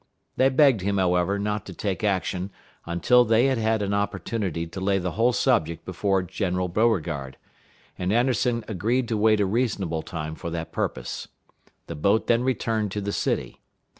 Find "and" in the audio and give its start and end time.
7.99-8.11